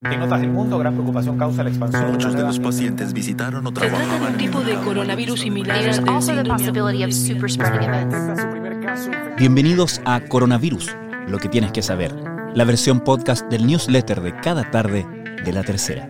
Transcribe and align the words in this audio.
En 0.00 0.22
otras 0.22 0.40
del 0.40 0.50
mundo, 0.50 0.78
gran 0.78 0.94
preocupación 0.94 1.36
causa 1.36 1.64
la 1.64 1.70
expansión. 1.70 2.12
Muchos 2.12 2.32
de 2.32 2.42
los 2.42 2.60
pacientes 2.60 3.12
visitaron 3.12 3.66
o 3.66 3.70
Se 3.70 3.88
trata 3.88 4.18
de 4.20 4.26
un 4.28 4.36
tipo 4.36 4.60
de 4.60 4.76
coronavirus 4.76 5.40
similar 5.40 5.76
Bienvenidos 9.36 10.00
a 10.04 10.20
Coronavirus, 10.20 10.94
lo 11.26 11.38
que 11.38 11.48
tienes 11.48 11.72
que 11.72 11.82
saber, 11.82 12.14
la 12.54 12.62
versión 12.62 13.00
podcast 13.00 13.50
del 13.50 13.66
newsletter 13.66 14.20
de 14.20 14.36
cada 14.36 14.70
tarde 14.70 15.04
de 15.44 15.52
la 15.52 15.64
tercera, 15.64 16.08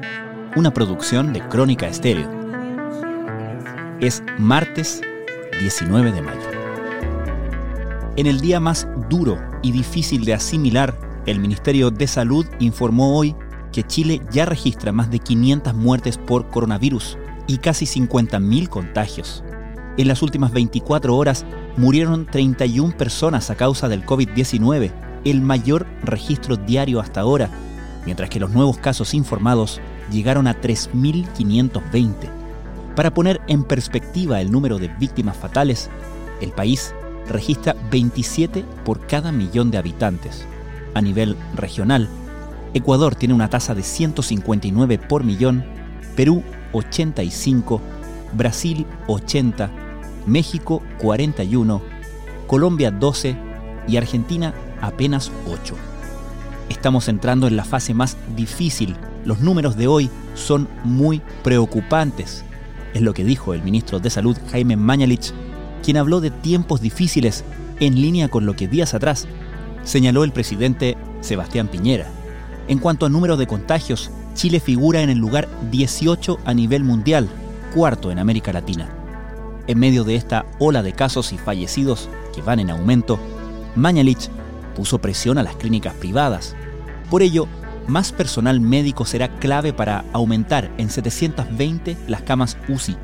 una 0.54 0.70
producción 0.74 1.32
de 1.32 1.40
Crónica 1.48 1.88
Estéreo. 1.88 2.30
Es 4.00 4.22
martes 4.36 5.00
19 5.60 6.12
de 6.12 6.20
mayo. 6.20 6.50
En 8.16 8.26
el 8.26 8.42
día 8.42 8.60
más 8.60 8.86
duro 9.08 9.38
y 9.62 9.72
difícil 9.72 10.26
de 10.26 10.34
asimilar, 10.34 10.94
el 11.24 11.40
Ministerio 11.40 11.90
de 11.90 12.06
Salud 12.06 12.44
informó 12.58 13.16
hoy 13.16 13.34
Chile 13.86 14.20
ya 14.30 14.46
registra 14.46 14.92
más 14.92 15.10
de 15.10 15.18
500 15.18 15.74
muertes 15.74 16.18
por 16.18 16.48
coronavirus 16.48 17.18
y 17.46 17.58
casi 17.58 17.86
50.000 17.86 18.68
contagios. 18.68 19.42
En 19.96 20.08
las 20.08 20.22
últimas 20.22 20.52
24 20.52 21.16
horas 21.16 21.44
murieron 21.76 22.26
31 22.26 22.96
personas 22.96 23.50
a 23.50 23.56
causa 23.56 23.88
del 23.88 24.04
COVID-19, 24.04 24.92
el 25.24 25.40
mayor 25.40 25.86
registro 26.02 26.56
diario 26.56 27.00
hasta 27.00 27.20
ahora, 27.20 27.50
mientras 28.04 28.30
que 28.30 28.40
los 28.40 28.50
nuevos 28.50 28.78
casos 28.78 29.14
informados 29.14 29.80
llegaron 30.10 30.46
a 30.46 30.60
3.520. 30.60 32.12
Para 32.94 33.12
poner 33.12 33.40
en 33.48 33.64
perspectiva 33.64 34.40
el 34.40 34.50
número 34.50 34.78
de 34.78 34.88
víctimas 34.88 35.36
fatales, 35.36 35.90
el 36.40 36.50
país 36.50 36.94
registra 37.28 37.76
27 37.90 38.64
por 38.84 39.06
cada 39.06 39.32
millón 39.32 39.70
de 39.70 39.78
habitantes. 39.78 40.44
A 40.94 41.00
nivel 41.00 41.36
regional, 41.54 42.08
Ecuador 42.78 43.14
tiene 43.14 43.34
una 43.34 43.50
tasa 43.50 43.74
de 43.74 43.82
159 43.82 44.98
por 44.98 45.24
millón, 45.24 45.64
Perú 46.16 46.42
85, 46.72 47.80
Brasil 48.32 48.86
80, 49.06 49.70
México 50.26 50.82
41, 50.98 51.82
Colombia 52.46 52.90
12 52.90 53.36
y 53.86 53.96
Argentina 53.96 54.54
apenas 54.80 55.30
8. 55.50 55.74
Estamos 56.68 57.08
entrando 57.08 57.46
en 57.46 57.56
la 57.56 57.64
fase 57.64 57.94
más 57.94 58.16
difícil. 58.36 58.96
Los 59.24 59.40
números 59.40 59.76
de 59.76 59.86
hoy 59.86 60.10
son 60.34 60.68
muy 60.84 61.22
preocupantes. 61.42 62.44
Es 62.94 63.02
lo 63.02 63.14
que 63.14 63.24
dijo 63.24 63.54
el 63.54 63.62
ministro 63.62 64.00
de 64.00 64.10
Salud 64.10 64.36
Jaime 64.50 64.76
Mañalich, 64.76 65.32
quien 65.82 65.96
habló 65.96 66.20
de 66.20 66.30
tiempos 66.30 66.80
difíciles 66.80 67.44
en 67.80 68.00
línea 68.00 68.28
con 68.28 68.46
lo 68.46 68.54
que 68.54 68.68
días 68.68 68.94
atrás 68.94 69.26
señaló 69.84 70.24
el 70.24 70.32
presidente 70.32 70.96
Sebastián 71.20 71.68
Piñera. 71.68 72.17
En 72.68 72.78
cuanto 72.78 73.06
a 73.06 73.08
número 73.08 73.38
de 73.38 73.46
contagios, 73.46 74.10
Chile 74.34 74.60
figura 74.60 75.00
en 75.00 75.08
el 75.08 75.18
lugar 75.18 75.48
18 75.70 76.38
a 76.44 76.52
nivel 76.52 76.84
mundial, 76.84 77.28
cuarto 77.74 78.10
en 78.10 78.18
América 78.18 78.52
Latina. 78.52 78.88
En 79.66 79.78
medio 79.78 80.04
de 80.04 80.14
esta 80.14 80.44
ola 80.58 80.82
de 80.82 80.92
casos 80.92 81.32
y 81.32 81.38
fallecidos 81.38 82.10
que 82.34 82.42
van 82.42 82.60
en 82.60 82.70
aumento, 82.70 83.18
Mañalich 83.74 84.28
puso 84.76 84.98
presión 84.98 85.38
a 85.38 85.42
las 85.42 85.56
clínicas 85.56 85.94
privadas. 85.94 86.54
Por 87.10 87.22
ello, 87.22 87.48
más 87.86 88.12
personal 88.12 88.60
médico 88.60 89.06
será 89.06 89.28
clave 89.38 89.72
para 89.72 90.04
aumentar 90.12 90.70
en 90.76 90.90
720 90.90 91.96
las 92.06 92.20
camas 92.22 92.58
UCI. 92.68 92.96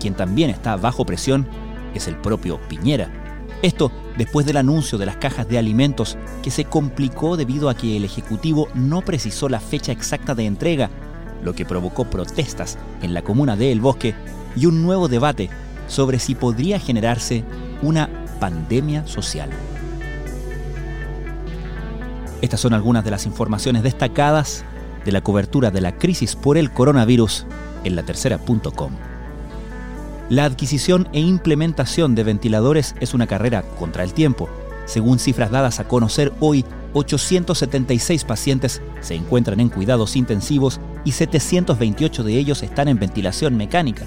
Quien 0.00 0.14
también 0.14 0.50
está 0.50 0.76
bajo 0.76 1.06
presión 1.06 1.46
es 1.94 2.08
el 2.08 2.16
propio 2.16 2.60
Piñera. 2.68 3.25
Esto 3.62 3.90
después 4.16 4.46
del 4.46 4.58
anuncio 4.58 4.98
de 4.98 5.06
las 5.06 5.16
cajas 5.16 5.48
de 5.48 5.58
alimentos 5.58 6.16
que 6.42 6.50
se 6.50 6.64
complicó 6.64 7.36
debido 7.36 7.68
a 7.68 7.74
que 7.74 7.96
el 7.96 8.04
Ejecutivo 8.04 8.68
no 8.74 9.02
precisó 9.02 9.48
la 9.48 9.60
fecha 9.60 9.92
exacta 9.92 10.34
de 10.34 10.46
entrega, 10.46 10.90
lo 11.42 11.54
que 11.54 11.64
provocó 11.64 12.04
protestas 12.04 12.78
en 13.02 13.14
la 13.14 13.22
comuna 13.22 13.56
de 13.56 13.72
El 13.72 13.80
Bosque 13.80 14.14
y 14.56 14.66
un 14.66 14.82
nuevo 14.82 15.08
debate 15.08 15.50
sobre 15.88 16.18
si 16.18 16.34
podría 16.34 16.78
generarse 16.78 17.44
una 17.82 18.08
pandemia 18.40 19.06
social. 19.06 19.50
Estas 22.42 22.60
son 22.60 22.74
algunas 22.74 23.04
de 23.04 23.10
las 23.10 23.26
informaciones 23.26 23.82
destacadas 23.82 24.64
de 25.04 25.12
la 25.12 25.22
cobertura 25.22 25.70
de 25.70 25.80
la 25.80 25.96
crisis 25.96 26.36
por 26.36 26.58
el 26.58 26.70
coronavirus 26.70 27.46
en 27.84 27.96
la 27.96 28.02
tercera.com. 28.02 28.92
La 30.28 30.44
adquisición 30.44 31.08
e 31.12 31.20
implementación 31.20 32.16
de 32.16 32.24
ventiladores 32.24 32.96
es 33.00 33.14
una 33.14 33.28
carrera 33.28 33.62
contra 33.62 34.02
el 34.02 34.12
tiempo. 34.12 34.48
Según 34.84 35.20
cifras 35.20 35.52
dadas 35.52 35.78
a 35.78 35.86
conocer 35.86 36.32
hoy, 36.40 36.64
876 36.94 38.24
pacientes 38.24 38.82
se 39.00 39.14
encuentran 39.14 39.60
en 39.60 39.68
cuidados 39.68 40.16
intensivos 40.16 40.80
y 41.04 41.12
728 41.12 42.24
de 42.24 42.38
ellos 42.38 42.64
están 42.64 42.88
en 42.88 42.98
ventilación 42.98 43.56
mecánica. 43.56 44.04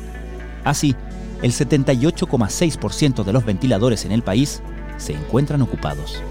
Así, 0.65 0.93
el 1.41 1.53
78,6% 1.53 3.23
de 3.23 3.33
los 3.33 3.45
ventiladores 3.45 4.03
en 4.03 4.11
el 4.11 4.21
país 4.21 4.61
se 4.97 5.13
encuentran 5.13 5.61
ocupados. 5.61 6.21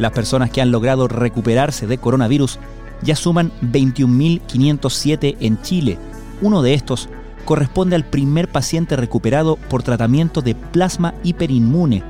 Las 0.00 0.10
personas 0.10 0.50
que 0.50 0.60
han 0.60 0.72
logrado 0.72 1.06
recuperarse 1.06 1.86
de 1.86 1.98
coronavirus 1.98 2.58
ya 3.02 3.14
suman 3.14 3.52
21.507 3.62 5.36
en 5.38 5.62
Chile. 5.62 5.98
Uno 6.40 6.62
de 6.62 6.74
estos 6.74 7.08
corresponde 7.44 7.96
al 7.96 8.04
primer 8.04 8.48
paciente 8.48 8.96
recuperado 8.96 9.56
por 9.56 9.82
tratamiento 9.82 10.42
de 10.42 10.54
plasma 10.54 11.14
hiperinmune. 11.22 12.02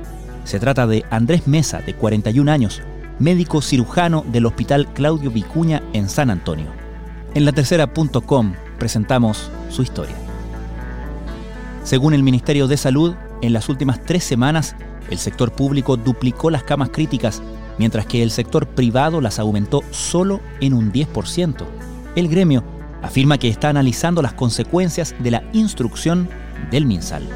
Se 0.43 0.59
trata 0.59 0.87
de 0.87 1.05
Andrés 1.09 1.47
Mesa, 1.47 1.79
de 1.79 1.93
41 1.93 2.51
años, 2.51 2.81
médico 3.19 3.61
cirujano 3.61 4.23
del 4.27 4.45
Hospital 4.45 4.87
Claudio 4.93 5.31
Vicuña 5.31 5.81
en 5.93 6.09
San 6.09 6.29
Antonio. 6.29 6.67
En 7.33 7.45
la 7.45 7.51
tercera.com 7.51 8.53
presentamos 8.77 9.49
su 9.69 9.81
historia. 9.81 10.15
Según 11.83 12.13
el 12.13 12.23
Ministerio 12.23 12.67
de 12.67 12.77
Salud, 12.77 13.15
en 13.41 13.53
las 13.53 13.69
últimas 13.69 14.01
tres 14.03 14.23
semanas, 14.23 14.75
el 15.09 15.17
sector 15.17 15.51
público 15.51 15.97
duplicó 15.97 16.49
las 16.49 16.63
camas 16.63 16.89
críticas, 16.89 17.41
mientras 17.77 18.05
que 18.05 18.23
el 18.23 18.31
sector 18.31 18.67
privado 18.67 19.19
las 19.19 19.39
aumentó 19.39 19.81
solo 19.91 20.39
en 20.61 20.73
un 20.73 20.93
10%. 20.93 21.65
El 22.15 22.29
gremio 22.29 22.63
afirma 23.03 23.37
que 23.37 23.49
está 23.49 23.69
analizando 23.69 24.21
las 24.21 24.33
consecuencias 24.33 25.13
de 25.19 25.29
la 25.29 25.43
instrucción 25.53 26.27
del 26.71 26.85
MinSal. 26.85 27.27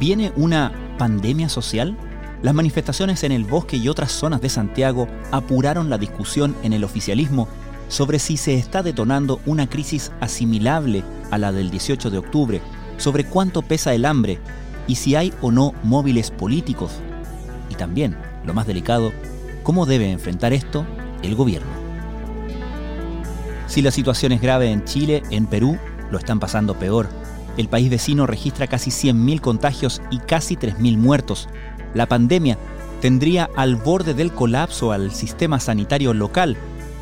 ¿Viene 0.00 0.32
una 0.36 0.72
pandemia 0.98 1.48
social? 1.48 1.96
Las 2.42 2.54
manifestaciones 2.54 3.24
en 3.24 3.32
el 3.32 3.44
bosque 3.44 3.76
y 3.76 3.88
otras 3.88 4.12
zonas 4.12 4.40
de 4.40 4.48
Santiago 4.48 5.08
apuraron 5.32 5.90
la 5.90 5.98
discusión 5.98 6.54
en 6.62 6.72
el 6.72 6.84
oficialismo 6.84 7.48
sobre 7.88 8.18
si 8.18 8.36
se 8.36 8.54
está 8.54 8.82
detonando 8.82 9.40
una 9.46 9.68
crisis 9.68 10.12
asimilable 10.20 11.02
a 11.30 11.38
la 11.38 11.52
del 11.52 11.70
18 11.70 12.10
de 12.10 12.18
octubre, 12.18 12.60
sobre 12.98 13.24
cuánto 13.24 13.62
pesa 13.62 13.94
el 13.94 14.04
hambre 14.04 14.38
y 14.86 14.96
si 14.96 15.16
hay 15.16 15.32
o 15.40 15.50
no 15.50 15.74
móviles 15.82 16.30
políticos. 16.30 16.92
Y 17.70 17.74
también, 17.74 18.16
lo 18.44 18.54
más 18.54 18.66
delicado, 18.66 19.12
cómo 19.62 19.86
debe 19.86 20.10
enfrentar 20.10 20.52
esto 20.52 20.86
el 21.22 21.34
gobierno. 21.34 21.85
Si 23.66 23.82
la 23.82 23.90
situación 23.90 24.32
es 24.32 24.40
grave 24.40 24.70
en 24.70 24.84
Chile, 24.84 25.22
en 25.30 25.46
Perú 25.46 25.78
lo 26.10 26.18
están 26.18 26.38
pasando 26.38 26.78
peor. 26.78 27.08
El 27.56 27.68
país 27.68 27.90
vecino 27.90 28.26
registra 28.26 28.66
casi 28.66 28.90
100.000 28.90 29.40
contagios 29.40 30.02
y 30.10 30.18
casi 30.18 30.56
3.000 30.56 30.96
muertos. 30.98 31.48
La 31.94 32.06
pandemia 32.06 32.58
tendría 33.00 33.50
al 33.56 33.76
borde 33.76 34.14
del 34.14 34.32
colapso 34.32 34.92
al 34.92 35.12
sistema 35.12 35.58
sanitario 35.58 36.14
local, 36.14 36.56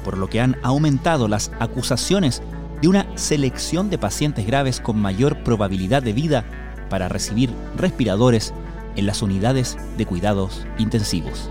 por 0.05 0.17
lo 0.17 0.29
que 0.29 0.41
han 0.41 0.57
aumentado 0.63 1.29
las 1.29 1.51
acusaciones 1.61 2.43
de 2.81 2.89
una 2.89 3.07
selección 3.17 3.91
de 3.91 3.99
pacientes 3.99 4.47
graves 4.47 4.81
con 4.81 4.99
mayor 4.99 5.43
probabilidad 5.45 6.03
de 6.03 6.13
vida 6.13 6.45
para 6.89 7.09
recibir 7.09 7.51
respiradores 7.77 8.53
en 8.97 9.07
las 9.07 9.23
unidades 9.23 9.77
de 9.97 10.07
cuidados 10.07 10.67
intensivos. 10.79 11.51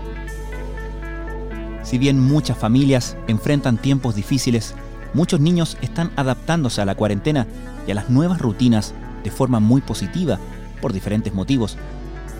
Si 1.82 1.98
bien 1.98 2.18
muchas 2.18 2.56
familias 2.56 3.16
enfrentan 3.28 3.76
tiempos 3.76 4.14
difíciles, 4.14 4.74
muchos 5.14 5.40
niños 5.40 5.78
están 5.80 6.10
adaptándose 6.16 6.82
a 6.82 6.84
la 6.84 6.96
cuarentena 6.96 7.46
y 7.86 7.92
a 7.92 7.94
las 7.94 8.10
nuevas 8.10 8.40
rutinas 8.40 8.92
de 9.22 9.30
forma 9.30 9.60
muy 9.60 9.80
positiva 9.80 10.38
por 10.82 10.92
diferentes 10.92 11.32
motivos, 11.32 11.78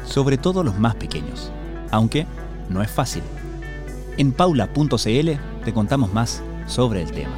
sobre 0.04 0.36
todo 0.36 0.62
los 0.62 0.78
más 0.78 0.96
pequeños, 0.96 1.50
aunque 1.90 2.26
no 2.68 2.82
es 2.82 2.90
fácil. 2.90 3.22
En 4.18 4.32
paula.cl 4.32 5.30
te 5.64 5.72
contamos 5.72 6.12
más 6.12 6.42
sobre 6.66 7.02
el 7.02 7.10
tema. 7.10 7.34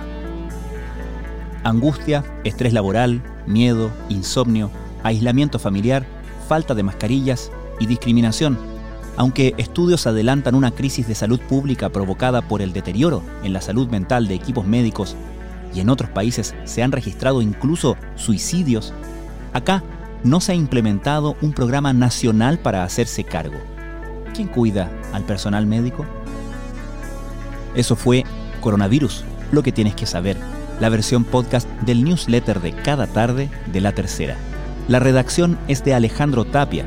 Angustia, 1.63 2.25
estrés 2.45 2.73
laboral, 2.73 3.23
miedo, 3.47 3.91
insomnio, 4.09 4.71
aislamiento 5.03 5.59
familiar, 5.59 6.07
falta 6.49 6.75
de 6.75 6.83
mascarillas 6.83 7.51
y 7.81 7.87
discriminación, 7.87 8.59
aunque 9.17 9.55
estudios 9.57 10.07
adelantan 10.07 10.55
una 10.55 10.71
crisis 10.71 11.09
de 11.09 11.15
salud 11.15 11.41
pública 11.41 11.89
provocada 11.89 12.43
por 12.43 12.63
el 12.63 12.73
deterioro 12.73 13.23
en 13.43 13.53
la 13.53 13.61
salud 13.61 13.89
mental 13.89 14.29
de 14.29 14.35
equipos 14.35 14.67
médicos 14.67 15.17
y 15.75 15.81
en 15.81 15.89
otros 15.91 16.11
países 16.11 16.55
se 16.65 16.83
han 16.83 16.93
registrado 16.93 17.43
incluso 17.43 17.97
suicidios, 18.15 18.93
acá 19.53 19.83
no 20.25 20.41
se 20.41 20.53
ha 20.53 20.55
implementado 20.55 21.37
un 21.41 21.53
programa 21.53 21.93
nacional 21.93 22.59
para 22.59 22.85
hacerse 22.85 23.25
cargo. 23.25 23.57
¿Quién 24.35 24.49
cuida 24.49 24.91
al 25.13 25.23
personal 25.23 25.67
médico? 25.67 26.05
Eso 27.75 27.97
fue 27.97 28.25
Coronavirus, 28.61 29.25
lo 29.53 29.63
que 29.63 29.73
tienes 29.73 29.95
que 29.95 30.07
saber, 30.07 30.37
la 30.81 30.89
versión 30.89 31.25
podcast 31.25 31.69
del 31.83 32.05
newsletter 32.05 32.61
de 32.61 32.73
cada 32.73 33.07
tarde 33.07 33.51
de 33.73 33.81
la 33.81 33.93
tercera. 33.93 34.37
La 34.89 34.99
redacción 34.99 35.59
es 35.69 35.85
de 35.85 35.95
Alejandro 35.95 36.45
Tapia, 36.45 36.87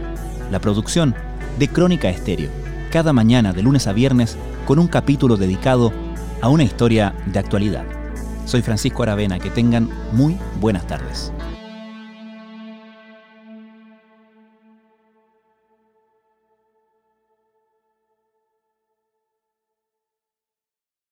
la 0.52 0.60
producción 0.60 1.16
de 1.58 1.68
Crónica 1.68 2.10
Estéreo, 2.10 2.50
cada 2.92 3.14
mañana 3.14 3.54
de 3.54 3.62
lunes 3.62 3.88
a 3.88 3.94
viernes 3.94 4.38
con 4.66 4.80
un 4.80 4.88
capítulo 4.88 5.38
dedicado 5.38 5.92
a 6.42 6.50
una 6.50 6.64
historia 6.64 7.14
de 7.26 7.40
actualidad. 7.40 7.99
Soy 8.50 8.64
Francisco 8.64 9.04
Aravena, 9.04 9.38
que 9.38 9.52
tengan 9.52 9.88
muy 10.12 10.36
buenas 10.60 10.88
tardes. 10.88 11.32